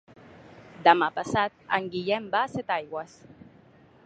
Demà 0.87 1.09
passat 1.19 1.69
en 1.79 1.91
Guillem 1.97 2.29
va 2.37 2.43
a 2.47 2.53
Setaigües. 2.57 3.19